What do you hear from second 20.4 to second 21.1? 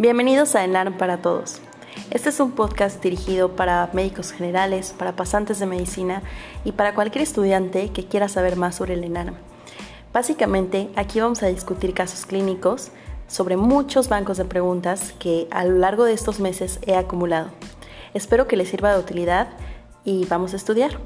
a estudiar.